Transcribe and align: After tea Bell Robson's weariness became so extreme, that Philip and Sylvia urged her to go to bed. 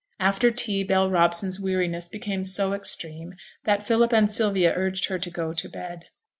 After 0.19 0.49
tea 0.49 0.83
Bell 0.83 1.11
Robson's 1.11 1.59
weariness 1.59 2.07
became 2.07 2.43
so 2.43 2.73
extreme, 2.73 3.35
that 3.65 3.85
Philip 3.85 4.11
and 4.13 4.31
Sylvia 4.31 4.73
urged 4.75 5.05
her 5.09 5.19
to 5.19 5.29
go 5.29 5.53
to 5.53 5.69
bed. 5.69 6.05